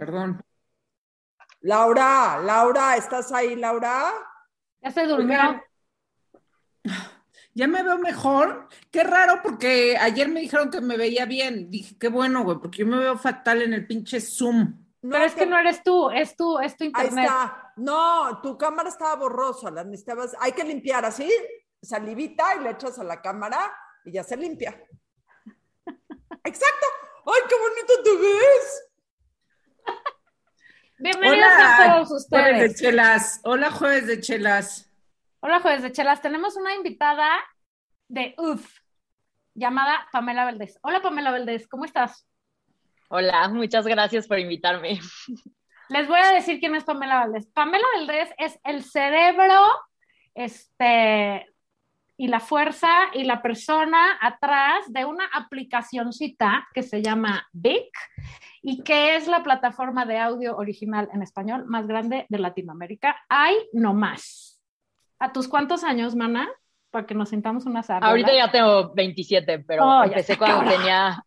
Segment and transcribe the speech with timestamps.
[0.00, 0.42] Perdón.
[1.60, 4.10] Laura, Laura, ¿estás ahí, Laura?
[4.80, 5.62] Ya se durmió.
[7.52, 8.66] Ya me veo mejor.
[8.90, 11.70] Qué raro, porque ayer me dijeron que me veía bien.
[11.70, 14.86] Dije, qué bueno, güey, porque yo me veo fatal en el pinche Zoom.
[15.02, 17.26] Pero es que no eres tú, es tu, es tu Ahí internet.
[17.26, 17.72] está.
[17.76, 20.34] No, tu cámara estaba borrosa, la necesitabas.
[20.40, 21.30] Hay que limpiar así,
[21.82, 23.70] salivita y le echas a la cámara
[24.06, 24.82] y ya se limpia.
[26.44, 26.86] Exacto.
[27.26, 28.89] ¡Ay, qué bonito te ves!
[31.02, 32.80] Bienvenidos a todos Jueves de ustedes.
[32.80, 33.40] chelas.
[33.44, 34.92] Hola, jueves de chelas.
[35.40, 36.20] Hola, jueves de chelas.
[36.20, 37.26] Tenemos una invitada
[38.08, 38.80] de UF
[39.54, 40.78] llamada Pamela Valdés.
[40.82, 42.28] Hola, Pamela Valdés, ¿cómo estás?
[43.08, 45.00] Hola, muchas gracias por invitarme.
[45.88, 47.46] Les voy a decir quién es Pamela Valdés.
[47.46, 49.58] Pamela Valdés es el cerebro,
[50.34, 51.49] este,
[52.20, 57.96] y la fuerza y la persona atrás de una aplicacioncita que se llama Vic
[58.60, 63.16] y que es la plataforma de audio original en español más grande de Latinoamérica.
[63.30, 64.60] Hay no más.
[65.18, 66.46] ¿A tus cuántos años, mana?
[66.90, 71.24] Para que nos sintamos unas Ahorita ya tengo 27, pero Oh, empecé cuando tenía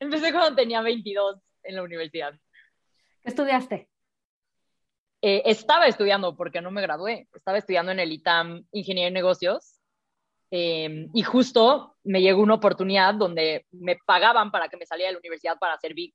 [0.00, 2.32] empecé cuando tenía 22 en la universidad.
[3.20, 3.90] ¿Qué estudiaste?
[5.20, 7.28] Eh, estaba estudiando porque no me gradué.
[7.34, 9.71] Estaba estudiando en el ITAM Ingeniería en Negocios.
[10.54, 15.14] Eh, y justo me llegó una oportunidad donde me pagaban para que me saliera de
[15.14, 16.12] la universidad para hacer VIC.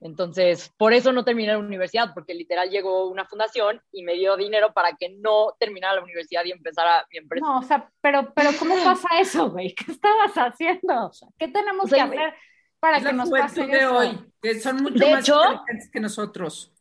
[0.00, 4.36] Entonces, por eso no terminé la universidad, porque literal llegó una fundación y me dio
[4.36, 7.44] dinero para que no terminara la universidad y empezara mi empresa.
[7.44, 9.74] No, o sea, pero, pero ¿cómo pasa eso, güey?
[9.74, 11.06] ¿Qué estabas haciendo?
[11.08, 12.34] O sea, ¿qué tenemos O sea, que hacer
[12.80, 13.96] para Es que la nos pase de eso?
[13.96, 16.72] hoy, que son mucho De más hecho- inteligentes que nosotros.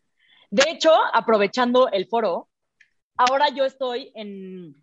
[0.52, 2.50] De hecho, aprovechando el foro,
[3.18, 4.76] ahora yo estoy en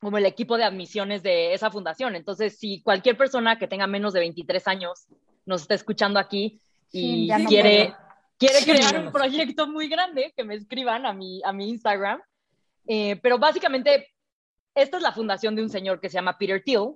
[0.00, 2.14] como el equipo de admisiones de esa fundación.
[2.14, 5.06] Entonces, si cualquier persona que tenga menos de 23 años
[5.44, 6.60] nos está escuchando aquí
[6.92, 7.94] y quiere,
[8.38, 12.20] quiere crear un proyecto muy grande, que me escriban a mi, a mi Instagram.
[12.86, 14.08] Eh, pero básicamente,
[14.74, 16.94] esta es la fundación de un señor que se llama Peter Thiel.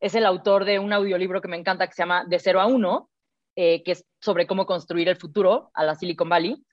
[0.00, 2.66] Es el autor de un audiolibro que me encanta que se llama De cero a
[2.66, 3.10] uno,
[3.56, 6.64] eh, que es sobre cómo construir el futuro a la Silicon Valley.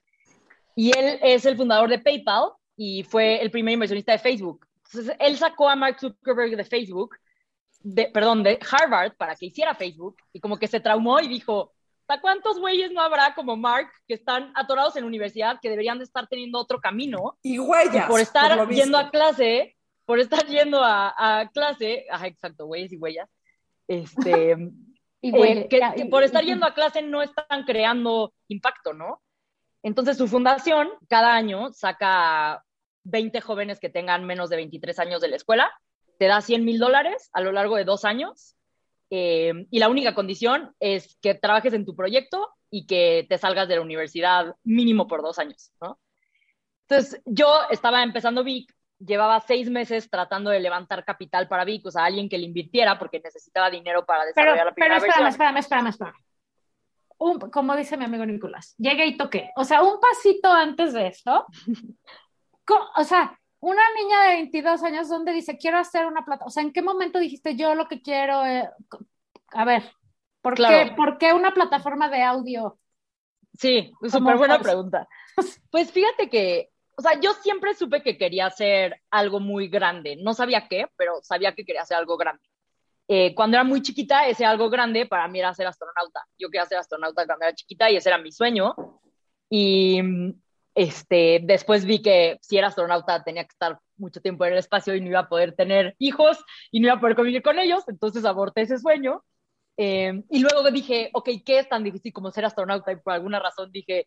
[0.74, 4.66] Y él es el fundador de PayPal y fue el primer inversionista de Facebook.
[4.92, 7.16] Entonces, él sacó a Mark Zuckerberg de Facebook,
[7.80, 11.72] de, perdón, de Harvard para que hiciera Facebook y como que se traumó y dijo,
[12.02, 15.98] ¿hasta cuántos güeyes no habrá como Mark que están atorados en la universidad que deberían
[15.98, 17.38] de estar teniendo otro camino?
[17.42, 18.08] Y Y huellas.
[18.08, 22.96] por estar yendo a clase, por estar yendo a, a clase, ajá, exacto, güeyes y
[22.96, 23.28] huellas,
[23.88, 24.56] este,
[25.22, 28.32] Y, eh, que, ya, que y- por estar y- yendo a clase no están creando
[28.48, 29.20] impacto, ¿no?
[29.82, 32.62] Entonces su fundación cada año saca
[33.06, 35.72] 20 jóvenes que tengan menos de 23 años de la escuela,
[36.18, 38.56] te da 100 mil dólares a lo largo de dos años
[39.10, 43.68] eh, y la única condición es que trabajes en tu proyecto y que te salgas
[43.68, 45.98] de la universidad mínimo por dos años, ¿no?
[46.88, 51.90] Entonces yo estaba empezando Vic, llevaba seis meses tratando de levantar capital para Vic, o
[51.90, 55.24] sea, alguien que le invirtiera porque necesitaba dinero para Pero, desarrollar la pero primera espérame,
[55.24, 55.28] versión.
[55.28, 56.16] espérame, espérame, espérame.
[57.18, 59.50] Un- como dice mi amigo Nicolás, llegué y toqué.
[59.56, 61.46] O sea, un pasito antes de esto.
[62.96, 66.44] o sea, una niña de 22 años, ¿dónde dice, quiero hacer una plata?
[66.44, 68.44] O sea, ¿en qué momento dijiste, yo lo que quiero...
[68.44, 68.68] eh,
[69.52, 69.82] a ver,
[70.40, 70.88] ¿por, Claro.
[70.90, 72.78] qué, ¿por qué una plataforma de audio?
[73.58, 75.08] Sí, ¿Cómo súper buena pregunta.
[75.70, 80.16] Pues fíjate que, o sea, yo siempre supe que quería hacer algo muy grande.
[80.16, 82.42] No sabía qué, pero sabía que quería hacer algo grande.
[83.08, 86.24] Eh, cuando era muy chiquita, ese algo grande para mí era ser astronauta.
[86.38, 88.74] Yo quería ser astronauta cuando era chiquita y ese era mi sueño.
[89.50, 90.00] Y
[90.76, 94.94] este, después vi que si era astronauta tenía que estar mucho tiempo en el espacio
[94.94, 96.38] y no iba a poder tener hijos
[96.70, 99.24] y no iba a poder convivir con ellos, entonces aborté ese sueño.
[99.78, 102.92] Eh, y luego dije, ok, ¿qué es tan difícil como ser astronauta?
[102.92, 104.06] Y por alguna razón dije,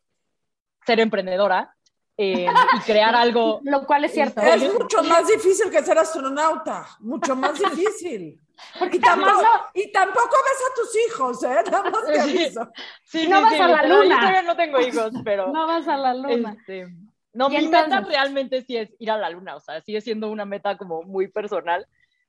[0.85, 1.75] ser emprendedora
[2.15, 3.61] eh, y crear algo.
[3.63, 4.39] Lo cual es cierto.
[4.39, 8.39] Es mucho más difícil que ser astronauta, mucho más difícil.
[8.77, 9.41] Porque Y tampoco,
[9.73, 11.63] y tampoco ves a tus hijos, ¿eh?
[11.71, 12.69] Nada más te aviso.
[13.03, 14.03] Sí, No sí, vas sí, a la luna.
[14.15, 15.47] Yo todavía no tengo hijos, pero.
[15.51, 16.55] no vas a la luna.
[16.59, 16.87] este,
[17.33, 20.29] no, mi meta entonces- realmente sí es ir a la luna, o sea, sigue siendo
[20.29, 21.85] una meta como muy personal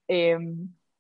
[0.09, 0.39] eh,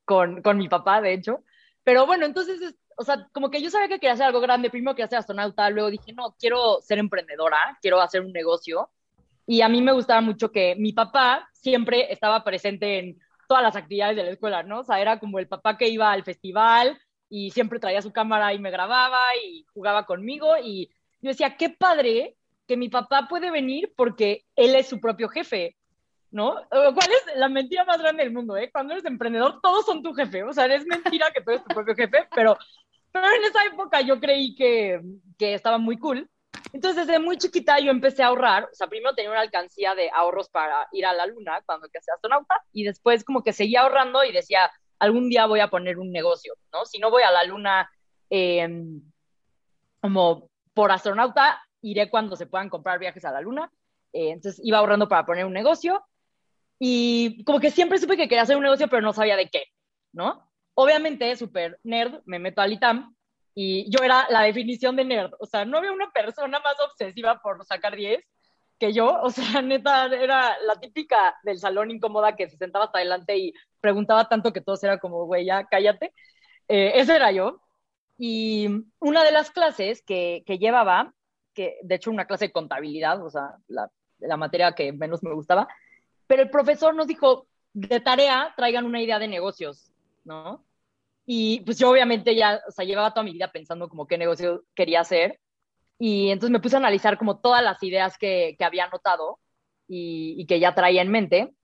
[0.04, 1.44] con, con mi papá, de hecho.
[1.84, 4.68] Pero bueno, entonces, es- o sea, como que yo sabía que quería hacer algo grande,
[4.70, 8.90] primero quería ser astronauta, luego dije, no, quiero ser emprendedora, quiero hacer un negocio.
[9.46, 13.18] Y a mí me gustaba mucho que mi papá siempre estaba presente en
[13.50, 14.78] todas las actividades de la escuela, ¿no?
[14.78, 16.96] O sea, era como el papá que iba al festival
[17.28, 20.88] y siempre traía su cámara y me grababa y jugaba conmigo y
[21.20, 22.36] yo decía, qué padre
[22.68, 25.76] que mi papá puede venir porque él es su propio jefe,
[26.30, 26.60] ¿no?
[26.70, 28.70] Lo cual es la mentira más grande del mundo, ¿eh?
[28.70, 31.74] Cuando eres emprendedor, todos son tu jefe, o sea, es mentira que tú eres tu
[31.74, 32.56] propio jefe, pero,
[33.10, 35.00] pero en esa época yo creí que,
[35.36, 36.30] que estaba muy cool.
[36.72, 40.10] Entonces, desde muy chiquita yo empecé a ahorrar, o sea, primero tenía una alcancía de
[40.12, 44.24] ahorros para ir a la luna cuando quise astronauta, y después como que seguía ahorrando
[44.24, 46.84] y decía, algún día voy a poner un negocio, ¿no?
[46.84, 47.90] Si no voy a la luna
[48.28, 48.68] eh,
[50.00, 53.70] como por astronauta, iré cuando se puedan comprar viajes a la luna.
[54.12, 56.04] Eh, entonces iba ahorrando para poner un negocio
[56.78, 59.64] y como que siempre supe que quería hacer un negocio, pero no sabía de qué,
[60.12, 60.50] ¿no?
[60.74, 63.14] Obviamente, súper nerd, me meto al ITAM
[63.54, 65.32] y yo era la definición de nerd.
[65.38, 68.22] O sea, no había una persona más obsesiva por sacar 10
[68.78, 69.20] que yo.
[69.22, 73.54] O sea, neta, era la típica del salón incómoda que se sentaba hasta adelante y
[73.80, 76.12] preguntaba tanto que todos era como, güey, ya cállate.
[76.68, 77.60] Eh, era yo.
[78.18, 78.68] Y
[78.98, 81.14] una de las clases que, que, llevaba,
[81.54, 85.68] que de hecho una clase de contabilidad, o sea, la materia que menos me gustaba,
[86.26, 89.90] pero el profesor nos dijo, de tarea, traigan una idea de negocios,
[90.24, 90.64] ¿no?
[91.32, 94.64] Y pues yo obviamente ya, o sea, llevaba toda mi vida pensando como qué negocio
[94.74, 95.38] quería hacer.
[95.96, 99.38] Y entonces me puse a analizar como todas las ideas que, que había anotado
[99.86, 101.54] y, que ya traía en mente.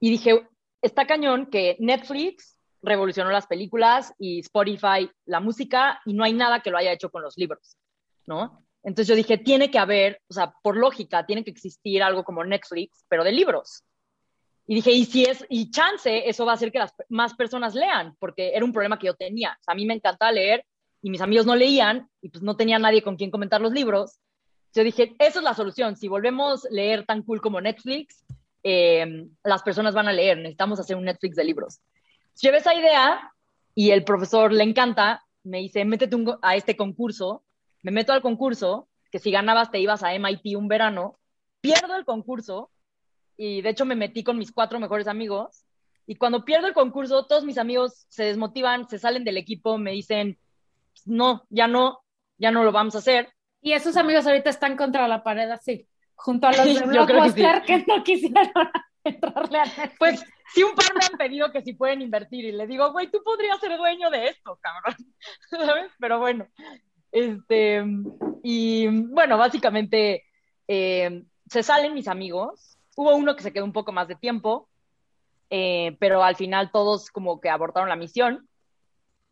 [0.00, 0.48] Y dije,
[0.80, 6.60] está cañón que Netflix revolucionó las películas y Spotify la música y no hay nada
[6.60, 7.76] que lo haya hecho con los libros,
[8.24, 8.64] ¿no?
[8.82, 12.42] Entonces yo dije, tiene que haber, o sea, por lógica, tiene que existir algo como
[12.42, 13.84] Netflix, pero de libros.
[14.70, 17.74] Y dije, y si es, y chance, eso va a hacer que las más personas
[17.74, 19.58] lean, porque era un problema que yo tenía.
[19.60, 20.64] O sea, a mí me encantaba leer
[21.02, 24.20] y mis amigos no leían y pues no tenía nadie con quien comentar los libros.
[24.72, 25.96] Yo dije, esa es la solución.
[25.96, 28.24] Si volvemos a leer tan cool como Netflix,
[28.62, 30.36] eh, las personas van a leer.
[30.36, 31.80] Necesitamos hacer un Netflix de libros.
[32.40, 33.32] Llevé esa idea
[33.74, 35.24] y el profesor le encanta.
[35.42, 37.42] Me dice, métete un, a este concurso.
[37.82, 41.18] Me meto al concurso, que si ganabas te ibas a MIT un verano.
[41.60, 42.70] Pierdo el concurso
[43.42, 45.64] y de hecho me metí con mis cuatro mejores amigos.
[46.06, 49.92] Y cuando pierdo el concurso, todos mis amigos se desmotivan, se salen del equipo, me
[49.92, 50.38] dicen,
[51.06, 52.04] no, ya no,
[52.36, 53.32] ya no lo vamos a hacer.
[53.62, 57.78] Y esos amigos ahorita están contra la pared así, junto a los de Blockbuster que,
[57.78, 57.84] sí.
[57.86, 58.70] que, no quisieron
[59.04, 59.96] entrarle a Netflix.
[59.98, 63.10] Pues sí, un par me han pedido que si pueden invertir y le digo, güey,
[63.10, 64.96] tú podrías ser dueño de esto, cabrón,
[65.48, 65.90] ¿sabes?
[65.98, 66.46] Pero bueno,
[67.10, 67.86] este,
[68.42, 70.26] y bueno, básicamente
[70.68, 74.68] eh, se salen mis amigos, Hubo uno que se quedó un poco más de tiempo,
[75.48, 78.46] eh, pero al final todos como que abortaron la misión.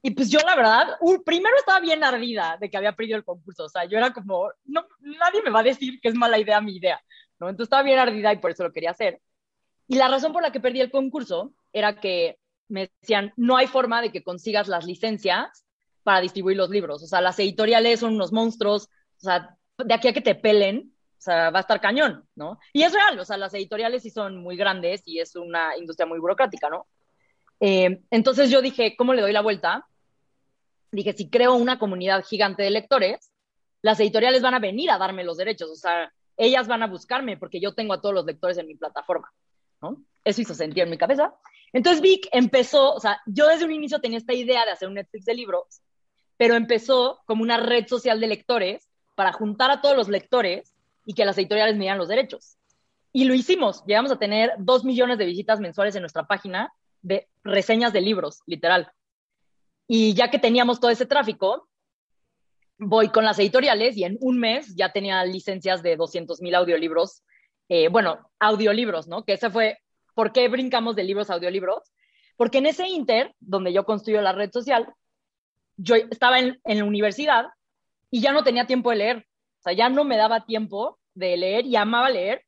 [0.00, 3.24] Y pues yo la verdad, uh, primero estaba bien ardida de que había perdido el
[3.24, 6.38] concurso, o sea, yo era como, no, nadie me va a decir que es mala
[6.38, 6.98] idea mi idea,
[7.38, 7.50] ¿no?
[7.50, 9.20] Entonces estaba bien ardida y por eso lo quería hacer.
[9.86, 12.38] Y la razón por la que perdí el concurso era que
[12.68, 15.66] me decían, no hay forma de que consigas las licencias
[16.04, 18.84] para distribuir los libros, o sea, las editoriales son unos monstruos,
[19.18, 22.58] o sea, de aquí a que te pelen, o sea, va a estar cañón, ¿no?
[22.72, 26.06] Y es real, o sea, las editoriales sí son muy grandes y es una industria
[26.06, 26.86] muy burocrática, ¿no?
[27.58, 29.86] Eh, entonces yo dije, ¿cómo le doy la vuelta?
[30.92, 33.32] Dije, si creo una comunidad gigante de lectores,
[33.82, 37.36] las editoriales van a venir a darme los derechos, o sea, ellas van a buscarme
[37.36, 39.32] porque yo tengo a todos los lectores en mi plataforma,
[39.82, 40.04] ¿no?
[40.24, 41.34] Eso hizo sentido en mi cabeza.
[41.72, 44.94] Entonces Vic empezó, o sea, yo desde un inicio tenía esta idea de hacer un
[44.94, 45.82] Netflix de libros,
[46.36, 50.76] pero empezó como una red social de lectores para juntar a todos los lectores
[51.08, 52.58] y que las editoriales me dieran los derechos.
[53.14, 53.82] Y lo hicimos.
[53.86, 56.70] Llegamos a tener dos millones de visitas mensuales en nuestra página
[57.00, 58.92] de reseñas de libros, literal.
[59.86, 61.66] Y ya que teníamos todo ese tráfico,
[62.76, 67.22] voy con las editoriales y en un mes ya tenía licencias de 200 mil audiolibros.
[67.70, 69.24] Eh, bueno, audiolibros, ¿no?
[69.24, 69.78] Que ese fue,
[70.14, 71.90] ¿por qué brincamos de libros a audiolibros?
[72.36, 74.92] Porque en ese inter, donde yo construyo la red social,
[75.78, 77.46] yo estaba en, en la universidad
[78.10, 79.28] y ya no tenía tiempo de leer.
[79.72, 82.44] Ya no me daba tiempo de leer y amaba leer.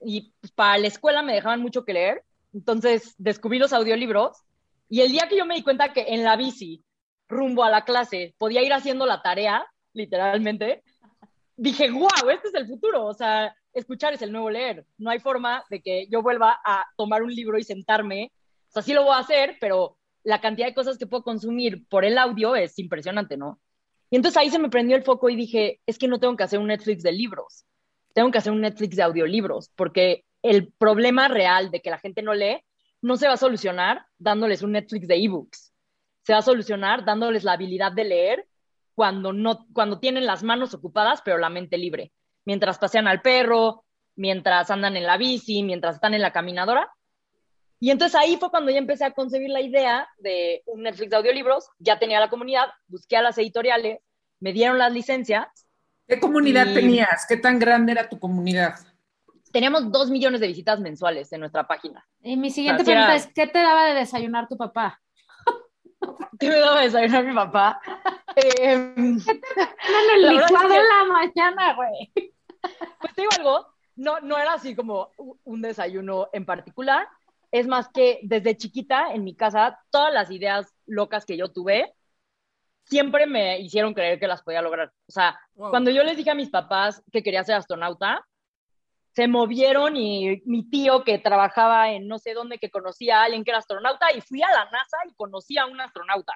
[0.00, 2.24] Y pues, para la escuela me dejaban mucho que leer.
[2.52, 4.38] Entonces descubrí los audiolibros.
[4.88, 6.82] Y el día que yo me di cuenta que en la bici,
[7.28, 10.82] rumbo a la clase, podía ir haciendo la tarea, literalmente,
[11.56, 13.04] dije, wow, este es el futuro.
[13.04, 14.86] O sea, escuchar es el nuevo leer.
[14.96, 18.32] No hay forma de que yo vuelva a tomar un libro y sentarme.
[18.68, 21.86] O sea, sí lo voy a hacer, pero la cantidad de cosas que puedo consumir
[21.88, 23.60] por el audio es impresionante, ¿no?
[24.10, 26.44] Y entonces ahí se me prendió el foco y dije, es que no tengo que
[26.44, 27.64] hacer un Netflix de libros,
[28.14, 32.22] tengo que hacer un Netflix de audiolibros, porque el problema real de que la gente
[32.22, 32.62] no lee
[33.02, 35.72] no se va a solucionar dándoles un Netflix de ebooks,
[36.22, 38.46] se va a solucionar dándoles la habilidad de leer
[38.94, 42.12] cuando, no, cuando tienen las manos ocupadas, pero la mente libre,
[42.44, 43.84] mientras pasean al perro,
[44.16, 46.90] mientras andan en la bici, mientras están en la caminadora.
[47.80, 51.16] Y entonces ahí fue cuando ya empecé a concebir la idea de un Netflix de
[51.16, 54.00] audiolibros, ya tenía la comunidad, busqué a las editoriales,
[54.40, 55.46] me dieron las licencias.
[56.06, 56.74] ¿Qué comunidad y...
[56.74, 57.26] tenías?
[57.28, 58.74] ¿Qué tan grande era tu comunidad?
[59.52, 62.06] Teníamos dos millones de visitas mensuales en nuestra página.
[62.22, 63.24] Y mi siguiente o sea, pregunta era...
[63.24, 65.00] es, ¿qué te daba de desayunar tu papá?
[66.38, 67.80] ¿Qué me daba de desayunar mi papá?
[68.36, 69.20] Eh, En
[70.14, 72.12] el licuado en la mañana, güey.
[73.00, 73.66] pues te digo algo,
[73.96, 75.10] no, no era así como
[75.44, 77.08] un desayuno en particular.
[77.50, 81.94] Es más que desde chiquita en mi casa, todas las ideas locas que yo tuve
[82.84, 84.92] siempre me hicieron creer que las podía lograr.
[85.06, 85.70] O sea, Wow.
[85.70, 88.24] cuando yo les dije a mis papás que quería ser astronauta,
[89.14, 93.44] se movieron y mi tío que trabajaba en no sé dónde, que conocía a alguien
[93.44, 96.34] que era astronauta, y fui a la NASA y conocí a un astronauta,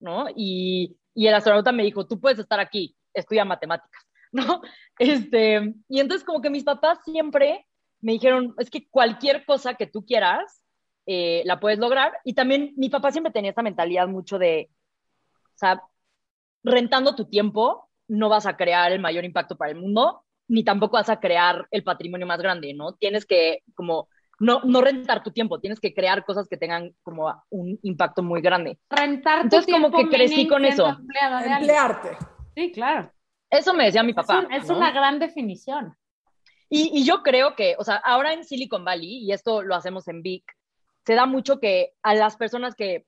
[0.00, 0.26] ¿no?
[0.34, 4.02] Y, y el astronauta me dijo, tú puedes estar aquí, estudia matemáticas,
[4.32, 4.62] ¿no?
[4.98, 7.67] Este, y entonces como que mis papás siempre
[8.00, 10.62] me dijeron, es que cualquier cosa que tú quieras,
[11.06, 12.12] eh, la puedes lograr.
[12.24, 14.70] Y también mi papá siempre tenía esta mentalidad mucho de,
[15.54, 15.82] o sea,
[16.62, 20.96] rentando tu tiempo, no vas a crear el mayor impacto para el mundo, ni tampoco
[20.96, 22.94] vas a crear el patrimonio más grande, ¿no?
[22.94, 24.08] Tienes que como
[24.40, 28.40] no, no rentar tu tiempo, tienes que crear cosas que tengan como un impacto muy
[28.40, 28.78] grande.
[28.88, 30.96] Rentar tu Entonces, como que crecí con eso.
[31.44, 32.16] Emplearte.
[32.54, 33.12] Sí, claro.
[33.50, 34.40] Eso me decía mi Es, papá.
[34.40, 34.76] un- es ¿no?
[34.76, 35.96] una gran definición.
[36.70, 40.22] Y, yo creo que, o sea, ahora en Silicon Valley, y esto lo hacemos en
[40.22, 40.44] Vic,
[41.06, 43.06] se da mucho que a las personas que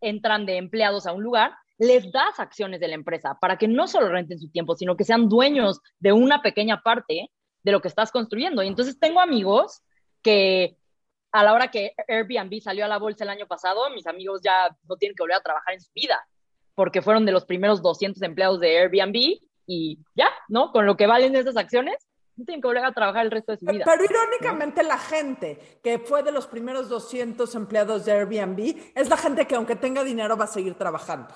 [0.00, 3.86] entran de empleados a un lugar, les das acciones de la empresa para que no
[3.86, 7.30] solo renten su tiempo, sino que sean dueños de una pequeña parte
[7.62, 8.62] de lo que estás construyendo.
[8.62, 9.82] Y entonces tengo amigos
[10.22, 10.76] que
[11.30, 14.76] a la hora que Airbnb salió a la bolsa el año pasado, mis amigos ya
[14.88, 16.26] no tienen que volver a trabajar en su vida,
[16.74, 20.72] porque fueron de los primeros 200 empleados de Airbnb y ya, ¿no?
[20.72, 22.07] Con lo que valen esas acciones,
[22.44, 23.84] tienen que volver a trabajar el resto de su vida.
[23.84, 29.16] Pero irónicamente la gente que fue de los primeros 200 empleados de Airbnb es la
[29.16, 31.34] gente que aunque tenga dinero va a seguir trabajando.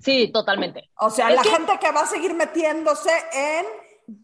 [0.00, 0.90] Sí, totalmente.
[0.98, 3.66] O sea, Es la que- gente que va a seguir metiéndose en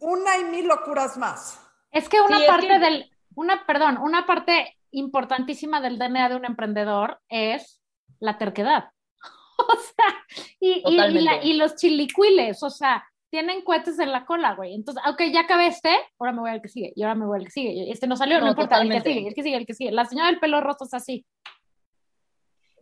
[0.01, 1.59] una y mil locuras más.
[1.91, 6.29] Es que una Sí, es parte que- del, una, perdón, una parte importantísima del DNA
[6.29, 7.81] de un emprendedor es
[8.21, 8.91] la terquedad.
[9.59, 10.27] O sea,
[10.59, 14.75] y, y- y, la- y los chilicuiles, o sea, tienen cohetes en la cola, güey.
[14.75, 17.39] Entonces, ok, ya acabé este, ahora me voy al que sigue, y ahora me voy
[17.39, 17.91] al que sigue.
[17.91, 19.91] Este no salió, no, No, importa, el que sigue, el que sigue, el que sigue.
[19.91, 21.25] La señora del pelo rosa es así.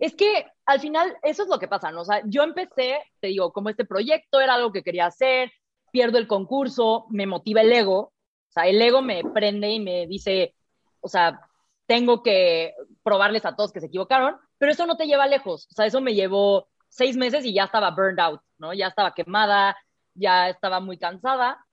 [0.00, 2.00] Es que al final eso es lo que pasa, ¿no?
[2.00, 5.52] O sea, yo empecé, te digo, como este proyecto era algo que quería hacer,
[5.92, 8.12] pierdo el concurso, me motiva el ego, o
[8.52, 10.57] sea, el ego me prende y me dice,
[10.99, 11.42] o sea,
[11.87, 15.75] tengo que probarles a todos que se equivocaron, pero eso no te lleva lejos, o
[15.75, 18.75] sea, eso me llevó seis meses y ya estaba burned out, ¿no?
[18.75, 19.76] Ya estaba quemada,
[20.14, 21.67] ya estaba muy cansada.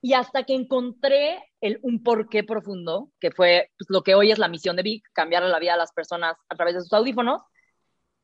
[0.00, 4.38] Y hasta que encontré el, un porqué profundo, que fue pues, lo que hoy es
[4.38, 7.42] la misión de Vic, cambiar la vida de las personas a través de sus audífonos,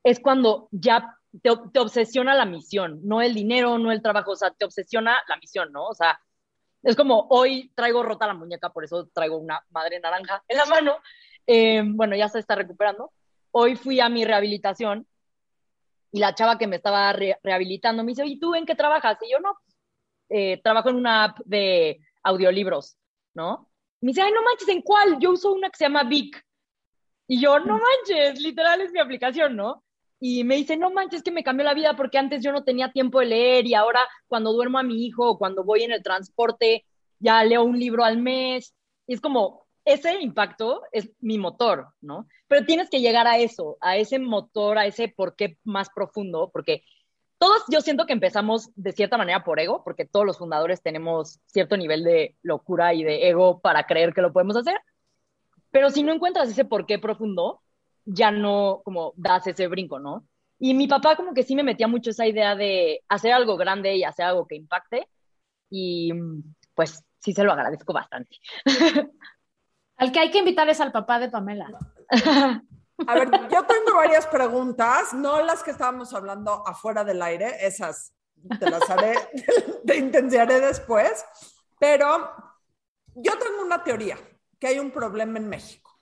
[0.05, 4.51] es cuando ya te, obsesiona la misión, no el dinero, no el trabajo, o sea,
[4.51, 5.87] te obsesiona la misión, ¿no?
[5.87, 6.21] O sea,
[6.83, 10.67] es como hoy traigo rota la muñeca, por eso traigo una madre naranja en la
[10.67, 10.97] mano.
[11.47, 13.12] Eh, bueno, ya se está recuperando.
[13.51, 15.07] Hoy fui a mi rehabilitación
[16.12, 19.19] y la chava que me estaba re- rehabilitando me dice, ¿y tú en qué trabajas?
[19.23, 19.54] Y yo, no,
[20.28, 22.97] eh, trabajo en una app de audiolibros,
[23.35, 23.71] ¿no?
[24.00, 25.19] Me dice, ay, no manches, ¿en cuál?
[25.19, 26.45] Yo uso una que se llama Vic.
[27.28, 29.85] Y yo, no manches, literal es mi aplicación, ¿no?
[30.21, 32.92] Y me dice, no manches, que me cambió la vida porque antes yo no tenía
[32.92, 36.02] tiempo de leer y ahora cuando duermo a mi hijo o cuando voy en el
[36.02, 36.85] transporte
[37.19, 38.75] ya leo un libro al mes.
[39.07, 42.27] Y es como, ese impacto es mi motor, ¿no?
[42.49, 46.51] Pero tienes que llegar a eso, a ese motor, a ese por qué más profundo,
[46.53, 46.85] porque
[47.39, 51.41] todos yo siento que empezamos de cierta manera por ego, porque todos los fundadores tenemos
[51.47, 54.79] cierto nivel de locura y de ego para creer que lo podemos hacer.
[55.73, 57.61] Pero si no encuentras ese por qué profundo,
[58.05, 60.27] ya no como das ese brinco, ¿no?
[60.59, 63.97] Y mi papá como que sí me metía mucho esa idea de hacer algo grande
[63.97, 65.09] y hacer algo que impacte.
[65.71, 66.12] Y
[66.75, 68.37] pues sí se lo agradezco bastante.
[70.02, 71.68] Al que hay que invitar es al papá de Pamela.
[73.06, 78.12] A ver, yo tengo varias preguntas, no las que estábamos hablando afuera del aire, esas
[78.59, 79.14] te las haré,
[79.87, 81.25] te intentaré después,
[81.78, 82.32] pero
[83.14, 84.18] yo tengo una teoría,
[84.59, 85.97] que hay un problema en México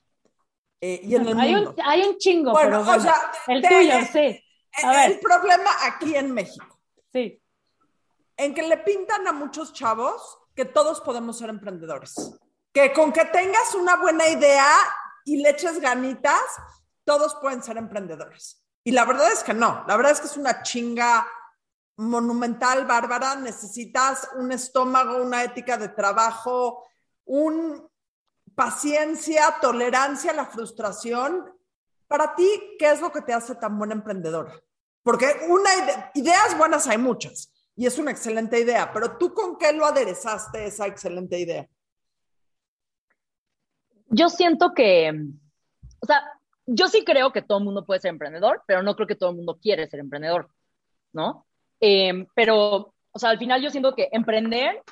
[0.80, 1.74] eh, y en el hay, mundo.
[1.76, 4.44] un, hay un chingo, Bueno, pero o bueno, sea, el de- tuyo, sí.
[4.82, 6.80] A el ver, problema aquí en México,
[7.12, 7.38] sí.
[8.38, 12.38] en que le pintan a muchos chavos que todos podemos ser emprendedores,
[12.72, 14.66] que con que tengas una buena idea
[15.24, 16.40] y le eches ganitas,
[17.04, 18.64] todos pueden ser emprendedores.
[18.84, 21.26] Y la verdad es que no, la verdad es que es una chinga
[21.96, 26.86] monumental, bárbara, necesitas un estómago, una ética de trabajo,
[27.24, 27.88] un
[28.54, 31.52] paciencia, tolerancia a la frustración.
[32.08, 34.52] Para ti, ¿qué es lo que te hace tan buena emprendedora?
[35.02, 39.56] Porque una ide- ideas buenas hay muchas y es una excelente idea, pero tú con
[39.56, 41.68] qué lo aderezaste esa excelente idea?
[44.10, 45.12] Yo siento que,
[46.00, 46.22] o sea,
[46.66, 49.30] yo sí creo que todo el mundo puede ser emprendedor, pero no creo que todo
[49.30, 50.50] el mundo quiere ser emprendedor,
[51.12, 51.46] ¿no?
[51.80, 54.82] Eh, pero, o sea, al final yo siento que emprender,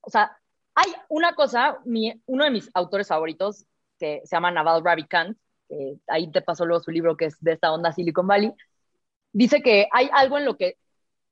[0.00, 0.36] o sea,
[0.74, 3.64] hay una cosa, mi, uno de mis autores favoritos,
[3.98, 5.38] que se llama Naval Ravikant,
[5.68, 8.52] que ahí te pasó luego su libro que es de esta onda Silicon Valley,
[9.32, 10.78] dice que hay algo en lo que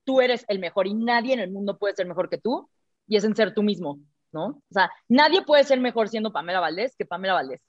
[0.05, 2.69] tú eres el mejor y nadie en el mundo puede ser mejor que tú,
[3.07, 3.99] y es en ser tú mismo,
[4.33, 4.47] ¿no?
[4.47, 7.61] O sea, nadie puede ser mejor siendo Pamela Valdés que Pamela Valdés.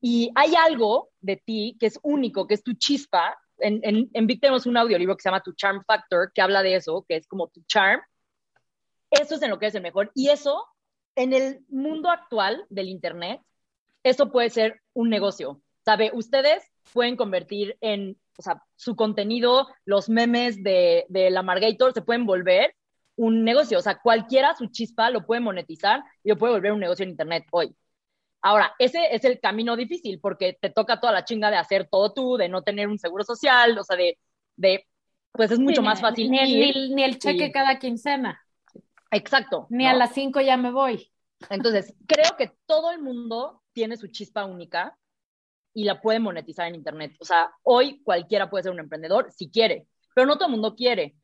[0.00, 3.38] Y hay algo de ti que es único, que es tu chispa.
[3.58, 6.62] En, en, en Vic tenemos un audiolibro que se llama Tu Charm Factor, que habla
[6.62, 8.00] de eso, que es como tu charm.
[9.10, 10.10] Eso es en lo que es el mejor.
[10.14, 10.66] Y eso,
[11.14, 13.40] en el mundo actual del Internet,
[14.02, 15.62] eso puede ser un negocio.
[15.84, 16.10] ¿Sabe?
[16.14, 22.02] Ustedes pueden convertir en, o sea, su contenido, los memes de, de la Margator se
[22.02, 22.74] pueden volver
[23.16, 23.78] un negocio.
[23.78, 27.10] O sea, cualquiera su chispa lo puede monetizar y lo puede volver un negocio en
[27.10, 27.74] Internet hoy.
[28.42, 32.12] Ahora, ese es el camino difícil porque te toca toda la chinga de hacer todo
[32.12, 34.18] tú, de no tener un seguro social, o sea, de,
[34.56, 34.86] de
[35.32, 36.30] pues es mucho Sí, más fácil.
[36.30, 36.74] Ni, ir.
[36.76, 38.40] ni- ni el cheque y- cada quincena.
[39.10, 39.66] Exacto.
[39.70, 39.90] Ni ¿no?
[39.90, 41.10] a las cinco ya me voy.
[41.50, 44.96] Entonces, creo que todo el mundo tiene su chispa única
[45.74, 47.14] y la puede monetizar en Internet.
[47.20, 50.74] O sea, hoy cualquiera puede ser un emprendedor si quiere, pero no todo el mundo
[50.74, 51.14] quiere.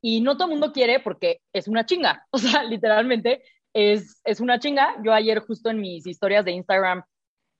[0.00, 2.26] Y no todo el mundo quiere porque es una chinga.
[2.32, 4.96] O sea, literalmente es, es una chinga.
[5.04, 7.02] Yo ayer justo en mis historias de Instagram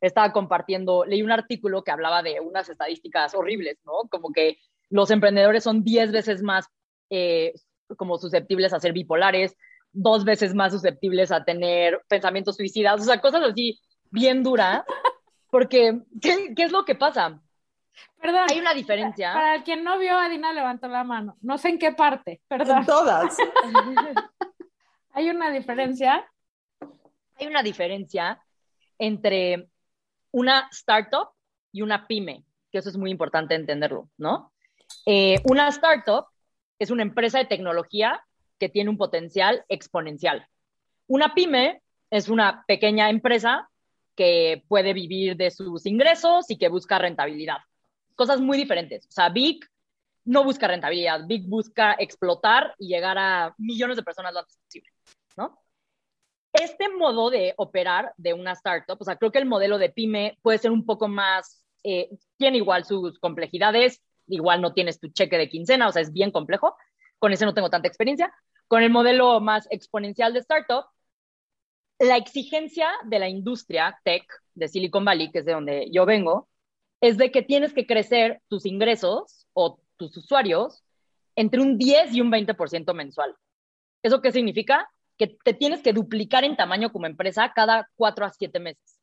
[0.01, 4.09] estaba compartiendo, leí un artículo que hablaba de unas estadísticas horribles, ¿no?
[4.11, 4.59] Como que
[4.91, 6.67] los emprendedores son 10 veces más
[7.11, 7.53] eh,
[7.97, 9.57] como susceptibles a ser bipolares,
[9.93, 13.81] dos veces más susceptibles a tener pensamientos suicidas, o sea, cosas así
[14.11, 14.83] bien duras,
[15.51, 17.41] porque ¿qué, qué es lo que pasa?
[18.21, 18.47] Perdón.
[18.51, 19.33] Hay una diferencia.
[19.33, 21.37] Para quien no vio, Adina levantó la mano.
[21.41, 22.79] No sé en qué parte, perdón.
[22.79, 23.37] En todas.
[25.13, 26.31] Hay una diferencia.
[27.41, 28.41] hay una diferencia
[28.99, 29.69] entre
[30.31, 31.31] una startup
[31.73, 34.53] y una pyme, que eso es muy importante entenderlo, ¿no?
[35.07, 36.27] Eh, una startup
[36.79, 38.25] es una empresa de tecnología
[38.59, 40.47] que tiene un potencial exponencial.
[41.09, 43.69] Una pyme es una pequeña empresa
[44.15, 47.59] que puede vivir de sus ingresos y que busca rentabilidad.
[48.19, 49.07] Cosas muy diferentes.
[49.07, 49.61] O sea, Big
[50.25, 54.91] no busca rentabilidad, Big busca explotar y llegar a millones de personas lo antes posible,
[55.37, 55.59] ¿no?
[56.53, 60.39] este modo de operar de una startup, o sea, creo que el modelo de pyme
[60.43, 65.39] puede ser un poco más, eh, tiene igual sus complejidades, igual no tienes tu cheque
[65.39, 66.77] de quincena, o sea, es bien complejo,
[67.19, 68.33] con ese no tengo tanta experiencia.
[68.67, 70.85] Con el modelo más exponencial de startup,
[71.99, 76.48] la exigencia de la industria tech de Silicon Valley, que es de donde yo vengo,
[77.01, 80.85] es de que tienes que crecer tus ingresos o tus usuarios
[81.37, 83.35] entre un 10 y un 20% mensual.
[84.03, 84.89] ¿Eso qué significa?
[85.19, 89.01] que te tienes que duplicar en tamaño como empresa cada cuatro a siete meses.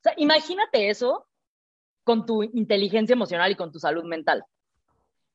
[0.00, 1.28] O sea, imagínate eso
[2.02, 4.42] con tu inteligencia emocional y con tu salud mental.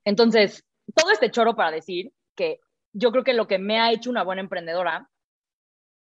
[0.04, 2.60] Entonces, todo este choro para decir que
[2.92, 5.10] yo creo que lo que me ha hecho una buena emprendedora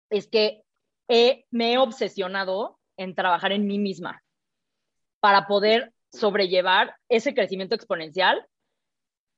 [0.09, 0.63] es que
[1.09, 4.23] he- me he obsesionado en trabajar en mí misma
[5.19, 8.45] para poder sobrellevar ese crecimiento exponencial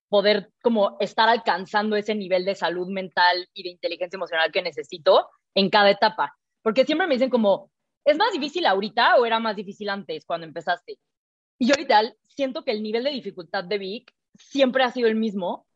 [0.09, 5.29] poder como estar alcanzando ese nivel de salud mental y de inteligencia emocional que necesito
[5.53, 6.35] en cada etapa.
[6.61, 7.71] Porque siempre me dicen como,
[8.03, 10.99] ¿es más difícil ahorita o era más difícil antes cuando empezaste?
[11.59, 15.15] Y yo ahorita siento que el nivel de dificultad de Vic siempre ha sido el
[15.15, 15.67] mismo.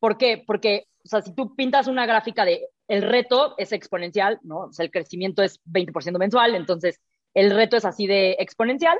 [0.00, 0.42] ¿Por qué?
[0.44, 4.64] Porque, o sea, si tú pintas una gráfica de el reto es exponencial, ¿no?
[4.64, 7.00] O sea, el crecimiento es 20% mensual, entonces
[7.34, 8.98] el reto es así de exponencial,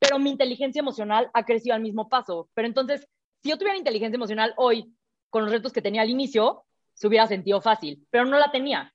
[0.00, 2.48] pero mi inteligencia emocional ha crecido al mismo paso.
[2.54, 3.06] Pero entonces,
[3.42, 4.92] si yo tuviera inteligencia emocional hoy
[5.28, 8.92] con los retos que tenía al inicio, se hubiera sentido fácil, pero no la tenía.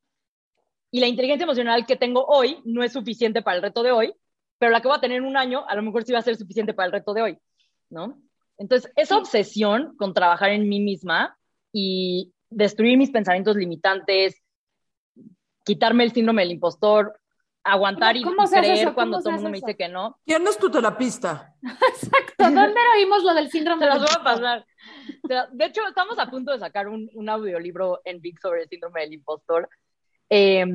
[0.91, 4.13] Y la inteligencia emocional que tengo hoy no es suficiente para el reto de hoy,
[4.57, 6.23] pero la que voy a tener en un año a lo mejor sí va a
[6.23, 7.37] ser suficiente para el reto de hoy,
[7.89, 8.19] ¿no?
[8.57, 11.37] Entonces, esa obsesión con trabajar en mí misma
[11.71, 14.41] y destruir mis pensamientos limitantes,
[15.63, 17.19] quitarme el síndrome del impostor,
[17.65, 18.95] aguantar y, ¿Cómo y se hace creer eso?
[18.95, 20.17] cuando ¿Cómo todo el mundo me dice que no.
[20.25, 21.53] ¿Quién es tu terapista?
[21.61, 22.33] Exacto.
[22.37, 24.65] ¿Dónde oímos lo del síndrome Se las del voy a pasar.
[25.51, 29.01] De hecho, estamos a punto de sacar un, un audiolibro en Big sobre el síndrome
[29.01, 29.67] del impostor.
[30.29, 30.65] Eh,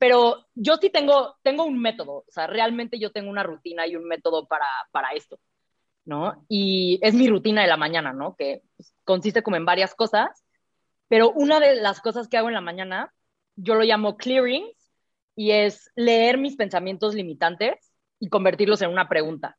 [0.00, 3.96] pero yo sí tengo, tengo un método, o sea, realmente yo tengo una rutina y
[3.96, 5.38] un método para, para esto,
[6.06, 6.44] ¿no?
[6.48, 8.34] Y es mi rutina de la mañana, ¿no?
[8.34, 10.44] Que pues, consiste como en varias cosas,
[11.08, 13.12] pero una de las cosas que hago en la mañana,
[13.56, 14.79] yo lo llamo clearings,
[15.40, 19.56] y es leer mis pensamientos limitantes y convertirlos en una pregunta,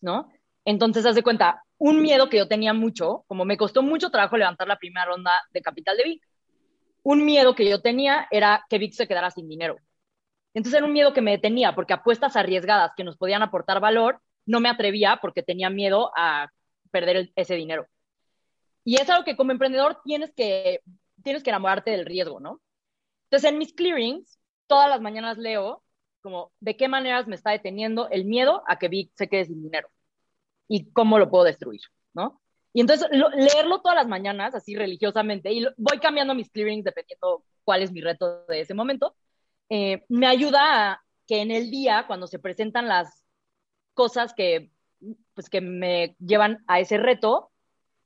[0.00, 0.32] ¿no?
[0.64, 4.36] Entonces, haz de cuenta, un miedo que yo tenía mucho, como me costó mucho trabajo
[4.36, 6.28] levantar la primera ronda de capital de Vic,
[7.04, 9.76] un miedo que yo tenía era que Vic se quedara sin dinero.
[10.54, 14.20] Entonces era un miedo que me detenía, porque apuestas arriesgadas que nos podían aportar valor,
[14.44, 16.48] no me atrevía porque tenía miedo a
[16.90, 17.86] perder ese dinero.
[18.82, 20.80] y es algo que como emprendedor tienes que,
[21.22, 22.60] tienes que enamorarte del riesgo, ¿no?
[23.30, 25.82] Entonces, en mis clearings, todas las mañanas leo
[26.22, 29.62] como de qué maneras me está deteniendo el miedo a que vi se quede sin
[29.62, 29.88] dinero
[30.68, 31.80] y cómo lo puedo destruir,
[32.14, 32.40] ¿no?
[32.72, 37.82] Y entonces leerlo todas las mañanas, así religiosamente, y voy cambiando mis clearings dependiendo cuál
[37.82, 39.14] es mi reto de ese momento,
[39.68, 43.24] eh, me ayuda a que en el día, cuando se presentan las
[43.94, 44.70] cosas que,
[45.34, 47.50] pues, que me llevan a ese reto,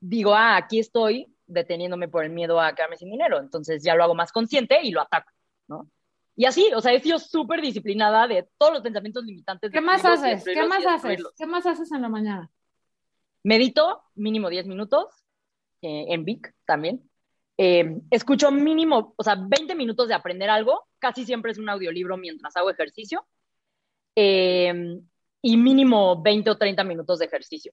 [0.01, 3.38] digo, ah, aquí estoy deteniéndome por el miedo a quedarme sin dinero.
[3.38, 5.31] Entonces ya lo hago más consciente y lo ataco,
[5.69, 5.88] ¿no?
[6.37, 9.72] Y así, o sea, he sido súper disciplinada de todos los pensamientos limitantes.
[9.72, 10.44] ¿Qué más haces?
[10.44, 11.25] ¿Qué más haces?
[11.37, 12.51] ¿Qué más haces en la mañana?
[13.42, 15.07] Medito mínimo 10 minutos,
[15.81, 17.09] eh, en Vic también.
[17.57, 22.18] Eh, escucho mínimo, o sea, 20 minutos de aprender algo, casi siempre es un audiolibro
[22.18, 23.27] mientras hago ejercicio.
[24.14, 25.01] Eh,
[25.40, 27.72] y mínimo 20 o 30 minutos de ejercicio.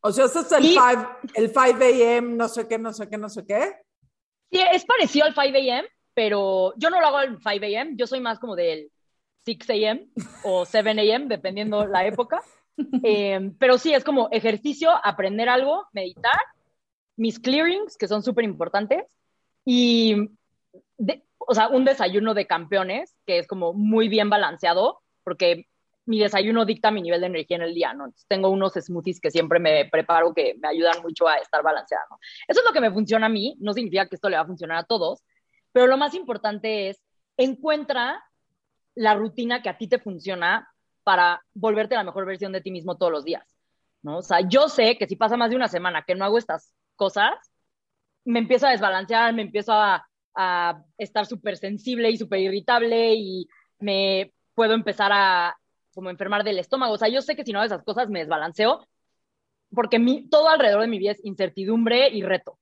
[0.00, 3.16] O sea, eso es el 5 el 5 a.m., no sé qué, no sé qué,
[3.16, 3.72] no sé qué.
[4.52, 8.06] Sí, es parecido al 5 a.m., pero yo no lo hago al 5 a.m., yo
[8.06, 8.90] soy más como del
[9.44, 10.08] 6 a.m.
[10.44, 12.40] o 7 a.m., dependiendo la época.
[13.04, 16.40] Eh, pero sí, es como ejercicio, aprender algo, meditar,
[17.14, 19.04] mis clearings, que son súper importantes,
[19.64, 20.16] y,
[21.38, 25.68] o sea, un desayuno de campeones, que es como muy bien balanceado, porque
[26.06, 28.12] mi desayuno dicta mi nivel de energía en el día, ¿no?
[28.28, 32.18] tengo unos smoothies que siempre me preparo que me ayudan mucho a estar balanceada, ¿no?
[32.46, 34.46] Eso es lo que me funciona a mí, no significa que esto le va a
[34.46, 35.22] funcionar a todos,
[35.74, 37.02] pero lo más importante es
[37.36, 38.22] encuentra
[38.94, 40.68] la rutina que a ti te funciona
[41.02, 43.44] para volverte la mejor versión de ti mismo todos los días,
[44.00, 44.18] ¿no?
[44.18, 46.72] O sea, yo sé que si pasa más de una semana que no hago estas
[46.94, 47.32] cosas,
[48.24, 50.06] me empiezo a desbalancear, me empiezo a,
[50.98, 55.56] estar súper sensible y súper irritable y me puedo empezar a
[55.92, 56.94] como enfermar del estómago.
[56.94, 58.84] O sea, yo sé que si no hago esas cosas me desbalanceo
[59.72, 62.58] porque todo alrededor de mi vida es incertidumbre y reto.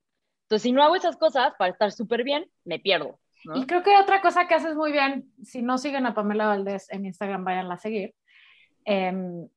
[0.53, 3.19] Entonces, si no hago esas cosas para estar súper bien, me pierdo.
[3.55, 6.91] Y creo que otra cosa que haces muy bien, si no siguen a Pamela Valdés
[6.91, 8.15] en Instagram, váyanla a seguir.
[8.85, 9.49] Em,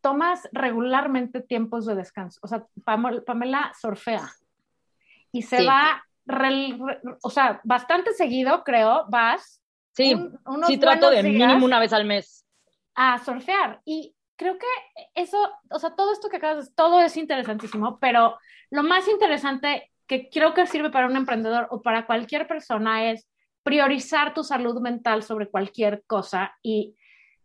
[0.00, 2.40] tomas regularmente tiempos de descanso.
[2.42, 4.28] O sea, Pamela surfea
[5.30, 6.04] y se va,
[7.22, 10.16] o sea, bastante seguido, creo, vas Sí,
[10.66, 12.44] sí trato de mínimo una vez al mes.
[12.96, 13.82] A surfear.
[13.84, 14.66] Y creo que
[15.14, 15.38] eso,
[15.70, 18.38] o sea, todo esto que acabas de todo es interesantísimo, pero
[18.70, 23.28] lo más interesante que creo que sirve para un emprendedor o para cualquier persona es
[23.62, 26.96] priorizar tu salud mental sobre cualquier cosa y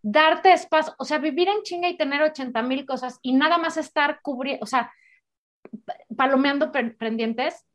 [0.02, 3.78] darte espacio, o sea, vivir en chinga y tener 80 mil cosas y nada más
[3.78, 4.92] estar cubriendo, o sea,
[6.16, 7.66] palomeando pendientes,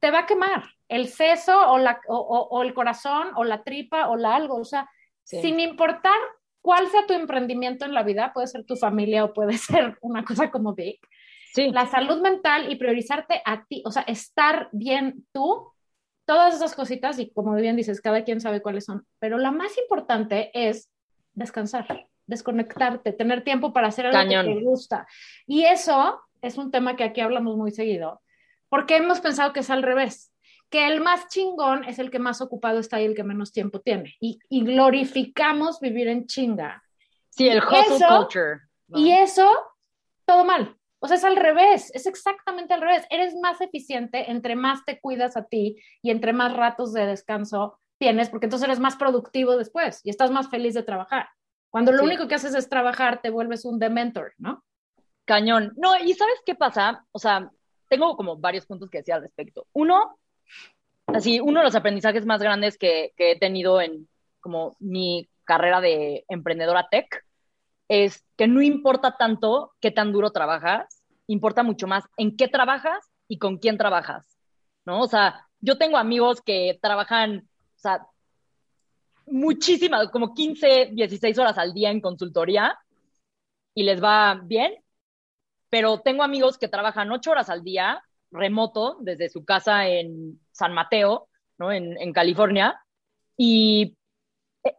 [0.00, 4.16] te va a quemar el seso o, la, o, el corazón o la tripa o
[4.16, 4.88] la algo, o sea,
[5.24, 6.18] sin importar
[6.60, 10.24] cuál sea tu emprendimiento en la vida, puede ser tu familia o puede ser una
[10.24, 10.98] cosa como Big.
[11.54, 11.70] Sí.
[11.70, 15.72] La salud mental y priorizarte a ti, o sea, estar bien tú,
[16.26, 19.76] todas esas cositas y como bien dices, cada quien sabe cuáles son, pero la más
[19.78, 20.90] importante es
[21.32, 25.06] descansar, desconectarte, tener tiempo para hacer algo que te gusta.
[25.46, 28.20] Y eso es un tema que aquí hablamos muy seguido
[28.68, 30.32] porque hemos pensado que es al revés,
[30.70, 33.80] que el más chingón es el que más ocupado está y el que menos tiempo
[33.80, 34.16] tiene.
[34.20, 36.82] Y, glorificamos vivir en chinga.
[37.30, 38.60] Sí, el hustle culture.
[38.88, 39.50] Y eso,
[40.24, 40.76] todo mal.
[41.00, 43.06] O sea, es al revés, es exactamente al revés.
[43.10, 47.78] Eres más eficiente entre más te cuidas a ti y entre más ratos de descanso
[47.98, 51.28] tienes, porque entonces eres más productivo después y estás más feliz de trabajar.
[51.70, 54.64] Cuando lo único que haces es trabajar, te vuelves un dementor, ¿no?
[55.24, 55.72] Cañón.
[55.76, 57.04] No, y ¿sabes qué pasa?
[57.12, 57.50] O sea,
[57.88, 59.66] tengo como varios puntos que decir al respecto.
[59.72, 60.18] Uno,
[61.14, 64.08] así, uno de los aprendizajes más grandes que, he tenido en
[64.40, 67.24] como mi carrera de emprendedora tech
[67.88, 73.10] es que no importa tanto qué tan duro trabajas, importa mucho más en qué trabajas
[73.28, 74.38] y con quién trabajas,
[74.84, 75.00] ¿no?
[75.00, 78.06] O sea, yo tengo amigos que trabajan, o sea,
[79.26, 82.78] muchísimas, como 15, 16 horas al día en consultoría
[83.74, 84.74] y les va bien,
[85.70, 90.72] pero tengo amigos que trabajan ocho horas al día remoto desde su casa en San
[90.72, 91.72] Mateo, ¿no?
[91.72, 92.80] en, California,
[93.36, 93.96] y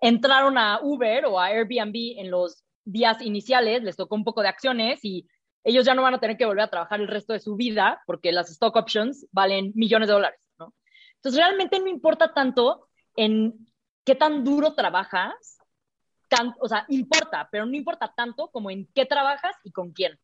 [0.01, 4.49] entraron a Uber o a Airbnb en los días iniciales, les tocó un poco de
[4.49, 5.27] acciones y
[5.63, 8.01] ellos ya no van a tener que volver a trabajar el resto de su vida
[8.05, 10.73] porque las stock options valen millones de dólares, ¿no?
[11.15, 13.67] Entonces realmente no importa tanto en
[14.05, 15.59] qué tan duro trabajas,
[16.59, 20.19] o sea, importa, pero no importa tanto como en qué trabajas y con quién.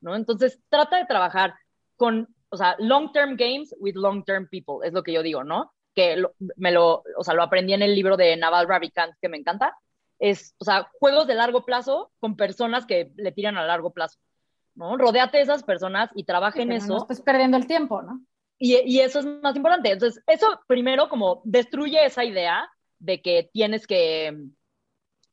[0.00, 0.14] ¿no?
[0.14, 1.54] Entonces, trata de trabajar
[1.96, 5.72] con, o sea, long-term games with long-term people, es lo que yo digo, ¿no?
[5.94, 6.22] Que
[6.56, 9.76] me lo, o sea, lo aprendí en el libro de Naval Ravikant, que me encanta.
[10.18, 14.18] Es, o sea, juegos de largo plazo con personas que le tiran a largo plazo,
[14.74, 14.96] ¿no?
[14.96, 16.88] Rodéate de esas personas y trabaja en Pero eso.
[16.88, 18.20] No estés perdiendo el tiempo, ¿no?
[18.58, 19.92] Y, y eso es más importante.
[19.92, 24.36] Entonces, eso primero como destruye esa idea de que tienes que,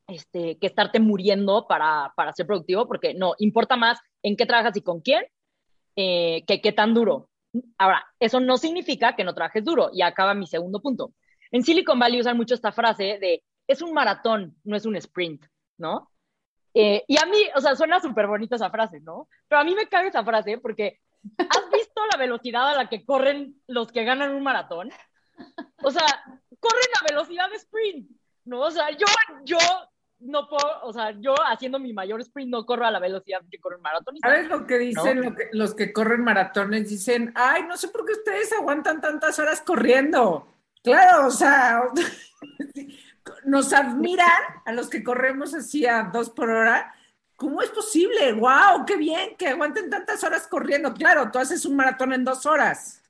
[0.06, 4.76] este, que estarte muriendo para, para ser productivo, porque no, importa más en qué trabajas
[4.76, 5.24] y con quién
[5.96, 7.30] eh, que qué tan duro.
[7.78, 11.12] Ahora, eso no significa que no trabajes duro, y acaba mi segundo punto.
[11.50, 15.44] En Silicon Valley usan mucho esta frase de es un maratón, no es un sprint,
[15.78, 16.10] ¿no?
[16.74, 19.28] Eh, y a mí, o sea, suena súper bonita esa frase, ¿no?
[19.48, 21.00] Pero a mí me cabe esa frase porque
[21.38, 24.90] ¿has visto la velocidad a la que corren los que ganan un maratón?
[25.82, 26.06] O sea,
[26.60, 28.10] corren a velocidad de sprint,
[28.44, 28.60] ¿no?
[28.60, 29.06] O sea, yo,
[29.44, 29.58] yo
[30.18, 33.58] no puedo, o sea, yo haciendo mi mayor sprint no corro a la velocidad que
[33.58, 34.16] corre un maratón.
[34.18, 36.88] ¿Sabes lo que dicen lo que- los que corren maratones?
[36.88, 40.48] Dicen, ay, no sé por qué ustedes aguantan tantas horas corriendo.
[40.82, 41.82] Claro, o sea,
[43.44, 44.28] nos admiran
[44.64, 46.94] a los que corremos así a dos por hora.
[47.36, 48.32] ¿Cómo es posible?
[48.32, 48.86] ¡Wow!
[48.86, 49.36] ¡Qué bien!
[49.36, 50.94] Que aguanten tantas horas corriendo.
[50.94, 53.02] Claro, tú haces un maratón en dos horas.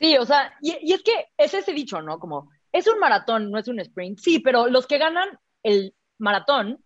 [0.00, 2.18] Sí, o sea, y, y es que es ese dicho, ¿no?
[2.18, 4.18] Como, es un maratón, no es un sprint.
[4.18, 6.78] Sí, pero los que ganan el maratón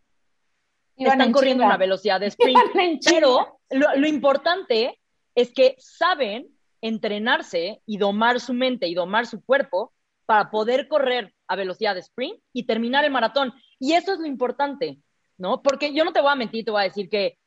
[0.97, 3.03] Iban están en corriendo a una velocidad de sprint.
[3.05, 4.99] Pero lo, lo importante
[5.35, 6.49] es que saben
[6.81, 9.93] entrenarse y domar su mente y domar su cuerpo
[10.25, 13.53] para poder correr a velocidad de sprint y terminar el maratón.
[13.79, 14.99] Y eso es lo importante,
[15.37, 15.61] ¿no?
[15.63, 17.39] Porque yo no te voy a mentir, te voy a decir que,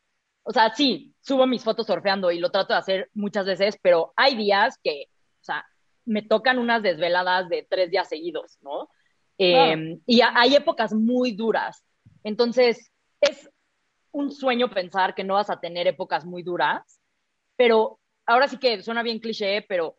[0.43, 4.13] o sea, sí, subo mis fotos surfeando y lo trato de hacer muchas veces, pero
[4.15, 5.05] hay días que,
[5.41, 5.65] o sea,
[6.05, 8.89] me tocan unas desveladas de tres días seguidos, ¿no?
[9.43, 11.83] Eh, y ha- hay épocas muy duras.
[12.23, 13.49] Entonces, es
[14.11, 16.99] un sueño pensar que no vas a tener épocas muy duras,
[17.55, 19.97] pero ahora sí que suena bien cliché, pero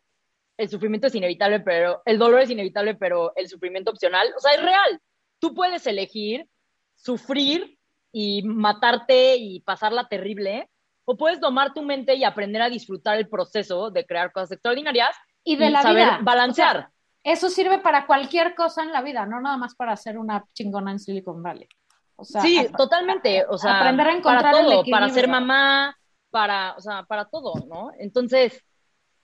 [0.57, 4.53] el sufrimiento es inevitable, pero el dolor es inevitable, pero el sufrimiento opcional, o sea,
[4.53, 5.01] es real.
[5.39, 6.47] Tú puedes elegir
[6.95, 7.77] sufrir
[8.11, 10.69] y matarte y pasarla terrible,
[11.03, 15.15] o puedes domar tu mente y aprender a disfrutar el proceso de crear cosas extraordinarias
[15.43, 16.19] Y de la saber vida.
[16.23, 16.77] balancear.
[16.77, 16.91] O sea,
[17.25, 20.91] eso sirve para cualquier cosa en la vida, no nada más para hacer una chingona
[20.91, 21.67] en Silicon Valley.
[22.15, 23.43] O sea, sí, a- totalmente.
[23.49, 25.97] O sea, aprender a encontrar para el todo, para ser mamá,
[26.29, 27.91] para, o sea, para todo, ¿no?
[27.97, 28.63] Entonces,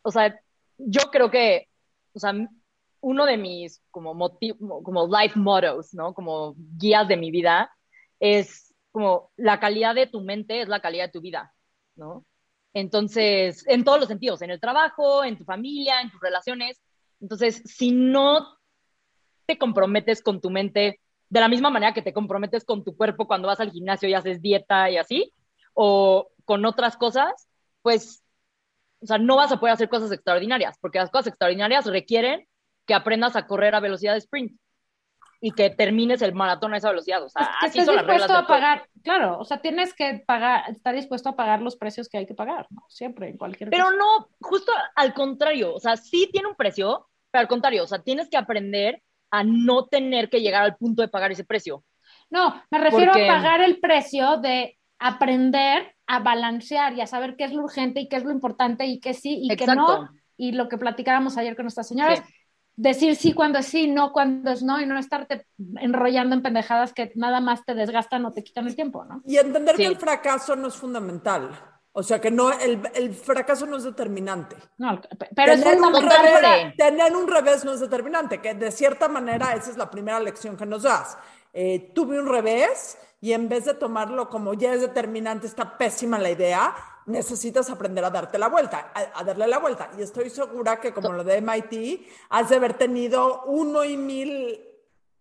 [0.01, 0.37] o sea,
[0.77, 1.69] yo creo que,
[2.13, 2.33] o sea,
[3.01, 6.13] uno de mis como motiv- como life mottos, ¿no?
[6.13, 7.71] Como guías de mi vida
[8.19, 11.53] es como la calidad de tu mente es la calidad de tu vida,
[11.95, 12.25] ¿no?
[12.73, 16.81] Entonces, en todos los sentidos, en el trabajo, en tu familia, en tus relaciones.
[17.21, 18.57] Entonces, si no
[19.45, 23.27] te comprometes con tu mente de la misma manera que te comprometes con tu cuerpo
[23.27, 25.33] cuando vas al gimnasio y haces dieta y así,
[25.73, 27.47] o con otras cosas,
[27.81, 28.21] pues,
[29.01, 32.47] o sea, no vas a poder hacer cosas extraordinarias, porque las cosas extraordinarias requieren
[32.85, 34.59] que aprendas a correr a velocidad de sprint
[35.39, 37.23] y que termines el maratón a esa velocidad.
[37.23, 40.23] O sea, que así son las reglas dispuesto a pagar, claro, o sea, tienes que
[40.25, 42.83] pagar, estar dispuesto a pagar los precios que hay que pagar, ¿no?
[42.89, 43.97] Siempre, en cualquier Pero cosa.
[43.97, 47.99] no, justo al contrario, o sea, sí tiene un precio, pero al contrario, o sea,
[48.03, 51.83] tienes que aprender a no tener que llegar al punto de pagar ese precio.
[52.29, 57.35] No, me refiero Porque- a pagar el precio de aprender a balancear y a saber
[57.37, 60.01] qué es lo urgente y qué es lo importante y qué sí y qué Exacto.
[60.03, 60.09] no.
[60.37, 62.33] Y lo que platicábamos ayer con nuestras señoras, Sí.
[62.75, 65.45] decir sí cuando es sí, no cuando es no y no estarte
[65.79, 69.21] enrollando en pendejadas que nada más te desgastan o te quitan el tiempo, ¿no?
[69.25, 69.83] Y entender Sí.
[69.83, 71.49] que el fracaso no es fundamental.
[71.93, 74.55] O sea, que no, el, el fracaso no es determinante.
[74.77, 75.01] No,
[75.35, 76.09] pero es tener, un fundamental.
[76.09, 76.41] Totalmente.
[76.41, 80.19] revés, tener un revés no es determinante, que de cierta manera esa es la primera
[80.19, 81.17] lección que nos das.
[81.51, 86.17] Eh, tuve un revés y en vez de tomarlo como ya es determinante, está pésima
[86.17, 86.73] la idea,
[87.07, 89.91] necesitas aprender a darte la vuelta, a, a darle la vuelta.
[89.97, 94.61] Y estoy segura que como lo de MIT, has de haber tenido uno y mil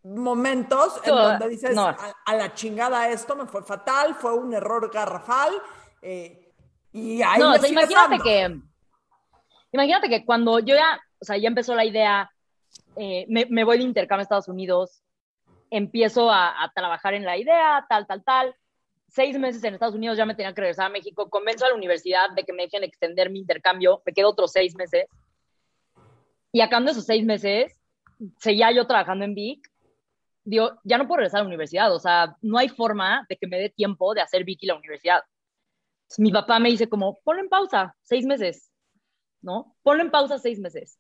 [0.04, 1.88] momentos en donde dices, no.
[1.88, 5.52] a, a la chingada esto me fue fatal, fue un error garrafal.
[6.00, 6.46] eh,
[6.92, 8.24] y ahí No, o sea, imagínate dando.
[8.24, 8.60] que,
[9.72, 12.30] imagínate que cuando yo ya, o sea, ya empezó la idea,
[12.96, 15.02] eh, me, me voy de intercambio a Estados Unidos,
[15.70, 18.54] empiezo a, a trabajar en la idea, tal, tal, tal.
[19.08, 21.74] Seis meses en Estados Unidos ya me tenía que regresar a México, convenzo a la
[21.74, 25.06] universidad de que me dejen extender mi intercambio, me quedo otros seis meses.
[26.52, 27.76] Y acabando esos seis meses,
[28.38, 29.68] seguía yo trabajando en Vic,
[30.44, 33.46] digo, ya no puedo regresar a la universidad, o sea, no hay forma de que
[33.46, 35.22] me dé tiempo de hacer Vic y la universidad
[36.18, 38.70] mi papá me dice como, ponlo en pausa seis meses,
[39.42, 39.76] ¿no?
[39.82, 40.98] Ponlo en pausa seis meses.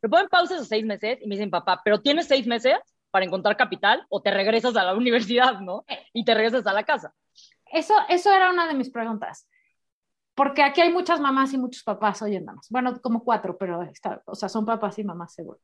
[0.00, 2.76] Lo pongo en pausa seis meses y me dicen, papá, pero tienes seis meses
[3.10, 5.84] para encontrar capital o te regresas a la universidad, ¿no?
[6.12, 7.14] Y te regresas a la casa.
[7.66, 9.48] Eso, eso era una de mis preguntas.
[10.34, 12.68] Porque aquí hay muchas mamás y muchos papás oyéndonos.
[12.70, 15.58] Bueno, como cuatro, pero está, o sea, son papás y mamás seguro.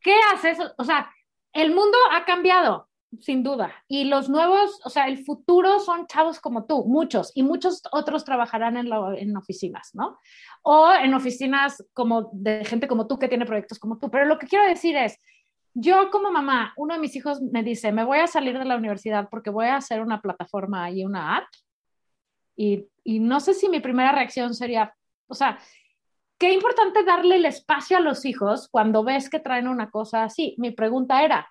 [0.00, 0.58] ¿Qué haces?
[0.78, 1.10] O sea,
[1.52, 2.85] el mundo ha cambiado.
[3.20, 3.72] Sin duda.
[3.88, 8.24] Y los nuevos, o sea, el futuro son chavos como tú, muchos, y muchos otros
[8.24, 10.18] trabajarán en, oficinas, ¿no?
[10.62, 14.10] O en oficinas como de gente como tú que tiene proyectos como tú.
[14.10, 15.18] Pero lo que quiero decir es,
[15.74, 18.76] yo como mamá, uno de mis hijos me dice, me voy a salir de la
[18.76, 21.46] universidad porque voy a hacer una plataforma y una app.
[22.56, 24.94] Y, y no sé si mi primera reacción sería,
[25.26, 25.58] o sea,
[26.38, 30.54] qué importante darle el espacio a los hijos cuando ves que traen una cosa así.
[30.58, 31.46] Mi pregunta era,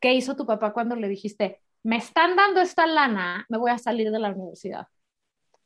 [0.00, 3.78] ¿qué hizo tu papá cuando le dijiste, me están dando esta lana, me voy a
[3.78, 4.88] salir de la universidad?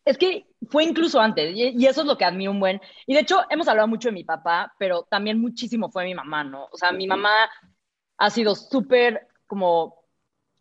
[0.05, 2.81] Es que fue incluso antes, y eso es lo que admiro un buen.
[3.07, 6.43] Y de hecho, hemos hablado mucho de mi papá, pero también muchísimo fue mi mamá,
[6.43, 6.69] ¿no?
[6.73, 7.31] O sea, mi mamá
[8.19, 10.01] ha sido súper como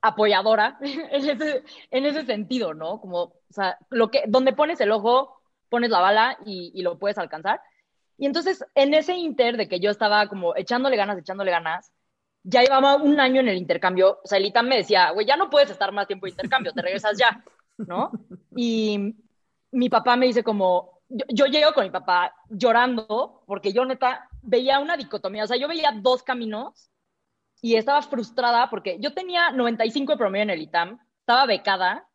[0.01, 2.99] apoyadora en ese, en ese sentido, ¿no?
[3.01, 6.97] Como, o sea, lo que, donde pones el ojo, pones la bala y, y, lo
[6.97, 7.62] puedes alcanzar.
[8.17, 11.91] Y entonces, en ese inter de que yo estaba como echándole ganas, echándole ganas,
[12.43, 15.36] ya llevaba un año en el intercambio, o sea, el ITAM me decía, güey, ya
[15.36, 17.43] no puedes estar más tiempo de intercambio, te regresas ya,
[17.78, 18.12] ¿no?
[18.56, 19.15] Y
[19.71, 24.30] mi papá me dice como, yo, yo, llego con mi papá llorando, porque yo neta
[24.41, 26.89] veía una dicotomía, o sea, yo veía dos caminos
[27.62, 32.08] y estaba frustrada porque yo tenía 95 de promedio en el ITAM, estaba becada,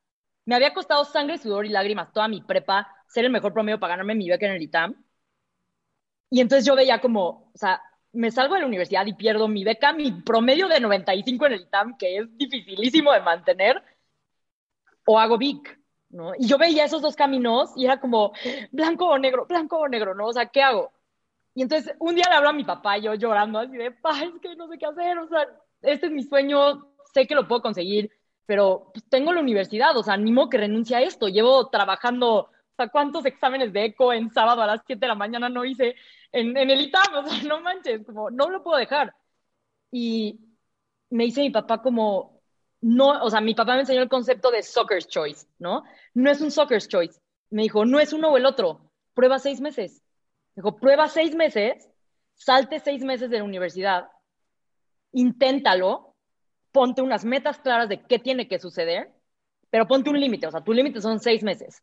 [0.46, 3.92] me había costado sangre, sudor y lágrimas toda mi prepa ser el mejor promedio para
[3.92, 5.04] ganarme mi beca en el ITAM.
[6.30, 7.80] Y entonces yo veía como, o sea,
[8.14, 11.60] me salgo de la universidad y pierdo mi beca, mi promedio de 95 en el
[11.62, 13.82] ITAM, que es dificilísimo de mantener,
[15.06, 15.78] o hago VIC,
[16.10, 16.32] ¿no?
[16.38, 18.32] Y yo veía esos dos caminos y era como
[18.70, 20.26] blanco o negro, blanco o negro, ¿no?
[20.26, 20.92] O sea, ¿qué hago?
[21.54, 24.40] Y entonces un día le hablo a mi papá, yo llorando así de, ay, es
[24.40, 25.46] que no sé qué hacer, o sea,
[25.82, 28.10] este es mi sueño, sé que lo puedo conseguir,
[28.46, 32.76] pero pues, tengo la universidad, o sea, animo que renuncie a esto, llevo trabajando, o
[32.76, 35.94] sea, ¿cuántos exámenes de eco en sábado a las 7 de la mañana no hice
[36.32, 37.02] en, en el ITAM?
[37.24, 39.14] O sea, no manches, como, no lo puedo dejar.
[39.92, 40.40] Y
[41.10, 42.42] me dice mi papá como,
[42.80, 45.84] no, o sea, mi papá me enseñó el concepto de soccer's choice, ¿no?
[46.14, 47.20] No es un soccer's choice.
[47.50, 50.02] Me dijo, no es uno o el otro, prueba seis meses
[50.54, 51.88] Dijo, prueba seis meses,
[52.34, 54.08] salte seis meses de la universidad,
[55.12, 56.14] inténtalo,
[56.72, 59.12] ponte unas metas claras de qué tiene que suceder,
[59.70, 61.82] pero ponte un límite, o sea, tu límite son seis meses.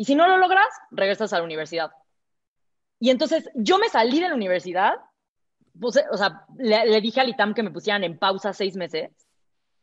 [0.00, 1.90] Y si no lo logras, regresas a la universidad.
[3.00, 4.94] Y entonces yo me salí de la universidad,
[5.78, 9.10] puse, o sea, le, dije al ITAM que me pusieran en pausa seis meses.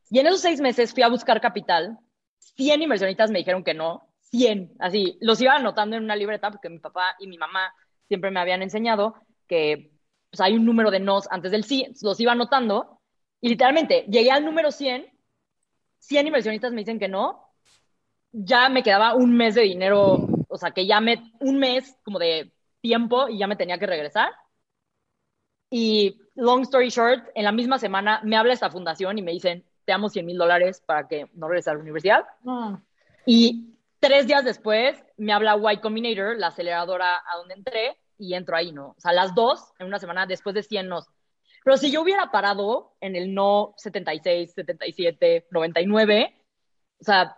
[0.10, 2.00] Y en esos seis meses fui a buscar capital.
[2.40, 6.70] 100 inversionistas me dijeron que no, 100, así, los iba anotando en una libreta porque
[6.70, 7.72] mi papá y mi mamá
[8.08, 9.14] siempre me habían enseñado
[9.48, 9.92] que
[10.32, 13.02] pues, hay un número de nos antes del sí, los iba anotando
[13.40, 15.06] y literalmente llegué al número 100,
[16.00, 17.47] 100 inversionistas me dicen que no,
[18.32, 22.20] ya me quedaba un mes de dinero, o sea, que ya me, un mes como
[22.20, 24.32] de tiempo y ya me tenía que regresar.
[25.70, 29.63] Y long story short, en la misma semana me habla esta fundación y me dicen,
[29.86, 32.26] te damos 100 mil dólares para que no regreses a la universidad.
[32.46, 32.80] Ah.
[33.26, 38.56] Y Tres días después me habla Y Combinator, la aceleradora a donde entré, y entro
[38.56, 38.90] ahí, ¿no?
[38.90, 41.08] O sea, las dos en una semana después de 100 nos.
[41.63, 46.36] Pero si yo hubiera parado en el no 76, 77, 99,
[47.00, 47.36] o sea,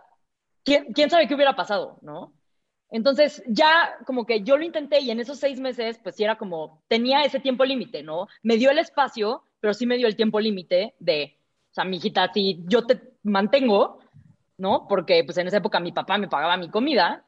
[0.64, 2.32] ¿quién, quién sabe qué hubiera pasado, no?
[2.90, 6.36] Entonces, ya como que yo lo intenté y en esos seis meses, pues sí era
[6.36, 8.26] como, tenía ese tiempo límite, ¿no?
[8.42, 11.38] Me dio el espacio, pero sí me dio el tiempo límite de,
[11.70, 14.00] o sea, mi hijita, si yo te mantengo,
[14.56, 14.86] ¿no?
[14.88, 17.24] Porque pues en esa época mi papá me pagaba mi comida,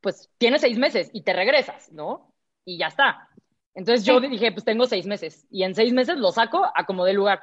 [0.00, 2.34] pues tienes seis meses y te regresas, ¿no?
[2.64, 3.28] Y ya está.
[3.74, 7.04] Entonces yo dije, pues tengo seis meses y en seis meses lo saco a como
[7.04, 7.40] de lugar.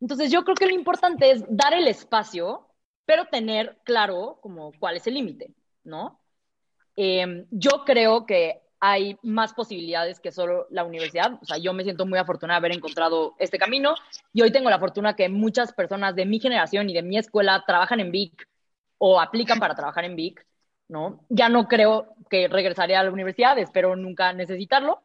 [0.00, 2.68] Entonces yo creo que lo importante es dar el espacio,
[3.06, 5.52] pero tener claro como cuál es el límite,
[5.84, 6.20] ¿no?
[6.96, 11.38] Eh, yo creo que hay más posibilidades que solo la universidad.
[11.40, 13.94] O sea, yo me siento muy afortunada de haber encontrado este camino
[14.32, 17.64] y hoy tengo la fortuna que muchas personas de mi generación y de mi escuela
[17.66, 18.46] trabajan en VIC
[18.98, 20.46] o aplican para trabajar en VIC,
[20.88, 21.24] ¿no?
[21.30, 25.02] Ya no creo que regresaré a la universidad, espero nunca necesitarlo.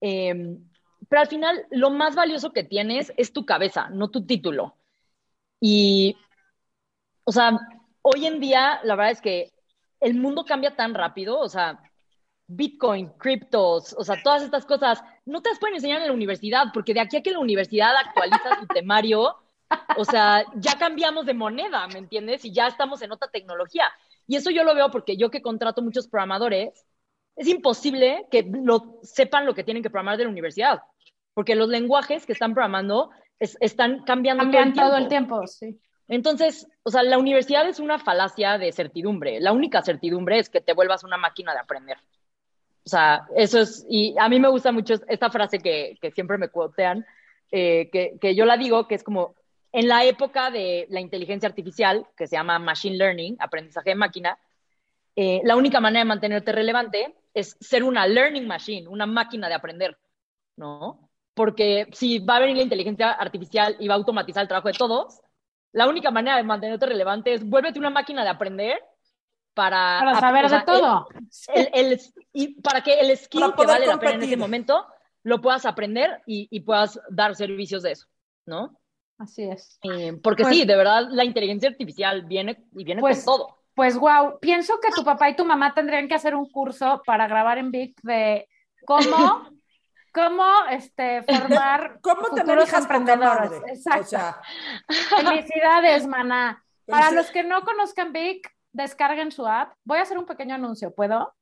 [0.00, 0.58] Eh,
[1.08, 4.76] pero al final, lo más valioso que tienes es tu cabeza, no tu título.
[5.60, 6.16] Y,
[7.24, 7.58] o sea,
[8.02, 9.52] hoy en día, la verdad es que
[10.00, 11.80] el mundo cambia tan rápido, o sea,
[12.46, 16.66] Bitcoin, criptos, o sea, todas estas cosas, no te las pueden enseñar en la universidad,
[16.74, 19.34] porque de aquí a que la universidad actualiza su temario,
[19.96, 22.44] o sea, ya cambiamos de moneda, ¿me entiendes?
[22.44, 23.84] Y ya estamos en otra tecnología.
[24.26, 26.86] Y eso yo lo veo porque yo que contrato muchos programadores,
[27.36, 30.82] es imposible que lo, sepan lo que tienen que programar de la universidad,
[31.32, 35.36] porque los lenguajes que están programando es, están cambiando Cambian todo el tiempo.
[35.36, 35.80] Todo el tiempo sí.
[36.08, 39.40] Entonces, o sea, la universidad es una falacia de certidumbre.
[39.40, 41.98] La única certidumbre es que te vuelvas una máquina de aprender.
[42.84, 46.36] O sea, eso es, y a mí me gusta mucho esta frase que, que siempre
[46.36, 47.06] me cuotean,
[47.50, 49.34] eh, que, que, yo la digo, que es como,
[49.72, 54.38] en la época de la inteligencia artificial, que se llama Machine Learning, aprendizaje de máquina,
[55.16, 59.54] eh, la única manera de mantenerte relevante es ser una learning machine, una máquina de
[59.54, 59.96] aprender,
[60.56, 61.08] ¿no?
[61.34, 64.74] Porque si va a venir la inteligencia artificial y va a automatizar el trabajo de
[64.74, 65.20] todos,
[65.74, 68.78] la única manera de mantenerte relevante es vuélvete una máquina de aprender
[69.54, 71.08] para, para saber de todo.
[72.32, 74.86] y para que el skill que vale la pena en ese momento
[75.24, 78.06] lo puedas aprender y, y, puedas dar servicios de eso,
[78.46, 78.78] ¿no?
[79.18, 79.78] Así es.
[79.82, 83.58] Eh, porque pues sí, de verdad, la inteligencia artificial viene y viene pues, con todo.
[83.74, 87.26] Pues wow, pienso que tu papá y tu mamá tendrían que hacer un curso para
[87.26, 88.48] grabar en Vic de
[88.84, 89.00] cómo
[90.14, 93.60] cómo este, formar ¿Cómo futuros emprendedores.
[93.66, 94.40] Exacto.
[95.16, 96.64] Felicidades, maná.
[96.86, 99.72] Para los que no conozcan Vic, descarguen su app.
[99.84, 101.34] Voy a hacer un pequeño anuncio, ¿puedo?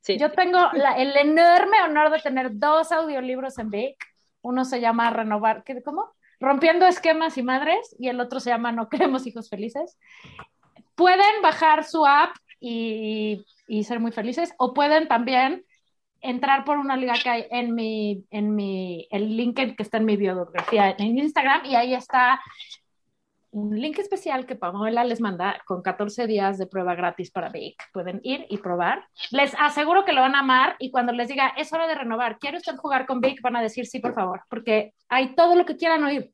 [0.00, 0.18] Sí.
[0.18, 0.58] Yo tengo
[0.96, 3.96] el enorme honor de tener dos audiolibros en Vic.
[4.42, 6.12] Uno se llama Renovar, ¿qué, ¿cómo?
[6.40, 9.96] Rompiendo esquemas y madres, y el otro se llama No queremos hijos felices.
[10.94, 15.64] Pueden bajar su app y, y ser muy felices, o pueden también
[16.24, 20.06] entrar por una liga que hay en mi, en mi, el link que está en
[20.06, 22.40] mi biografía en Instagram y ahí está
[23.50, 27.80] un link especial que Pamela les manda con 14 días de prueba gratis para Vic.
[27.92, 29.06] Pueden ir y probar.
[29.30, 32.38] Les aseguro que lo van a amar y cuando les diga es hora de renovar,
[32.38, 33.40] ¿quiere usted jugar con Vic?
[33.42, 36.32] Van a decir sí, por favor, porque hay todo lo que quieran oír.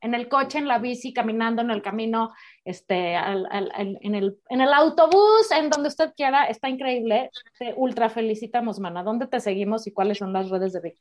[0.00, 2.32] En el coche, en la bici, caminando, en el camino,
[2.66, 7.30] este, al, al, en, el, en el autobús, en donde usted quiera, está increíble.
[7.58, 9.04] Te ultra felicitamos, Mana.
[9.04, 10.98] ¿Dónde te seguimos y cuáles son las redes de Vic?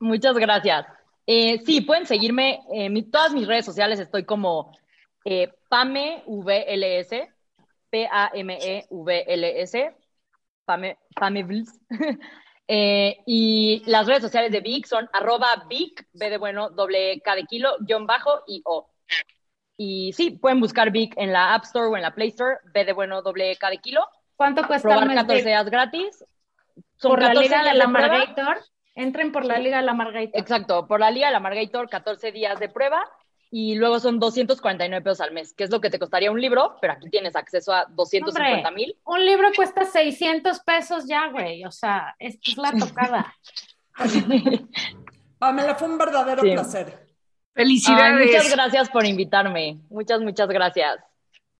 [0.00, 0.86] Muchas gracias.
[1.26, 4.00] Eh, sí, pueden seguirme en todas mis redes sociales.
[4.00, 4.72] Estoy como
[5.24, 7.10] eh, Pame VLS,
[7.90, 9.94] P-A-M-E-V-L-S,
[10.64, 10.96] Pame,
[12.68, 17.34] eh, y las redes sociales de Vic son arroba Vic, B de bueno, doble K
[17.34, 18.88] de kilo, guion bajo y O.
[19.76, 22.84] Y sí, pueden buscar Vic en la App Store o en la Play Store, B
[22.84, 24.06] de bueno, doble K de kilo.
[24.36, 26.24] ¿Cuánto cuesta Probar 14 días gratis.
[26.96, 28.58] Son por la Liga de la Margator.
[28.94, 30.40] Entren por la Liga de la Margator.
[30.40, 33.04] Exacto, por la Liga de la Margator, 14 días de prueba
[33.50, 36.76] y luego son 249 pesos al mes, que es lo que te costaría un libro,
[36.80, 38.96] pero aquí tienes acceso a 250 mil.
[39.04, 43.34] Un libro cuesta 600 pesos ya, güey, o sea, esta es la tocada.
[45.38, 47.05] Pamela, fue un verdadero placer.
[47.56, 48.26] Felicidades.
[48.26, 49.78] muchas gracias por invitarme.
[49.88, 50.98] Muchas, muchas gracias.